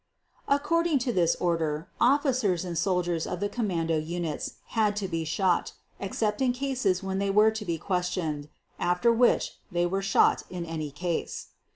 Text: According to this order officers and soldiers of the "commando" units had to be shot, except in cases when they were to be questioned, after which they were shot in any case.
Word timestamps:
According 0.47 0.97
to 1.05 1.13
this 1.13 1.35
order 1.35 1.87
officers 2.01 2.65
and 2.65 2.75
soldiers 2.75 3.27
of 3.27 3.39
the 3.39 3.47
"commando" 3.49 3.99
units 3.99 4.53
had 4.69 4.95
to 4.95 5.07
be 5.07 5.23
shot, 5.25 5.73
except 5.99 6.41
in 6.41 6.53
cases 6.53 7.03
when 7.03 7.19
they 7.19 7.29
were 7.29 7.51
to 7.51 7.65
be 7.65 7.77
questioned, 7.77 8.49
after 8.79 9.13
which 9.13 9.59
they 9.71 9.85
were 9.85 10.01
shot 10.01 10.41
in 10.49 10.65
any 10.65 10.89
case. 10.89 11.49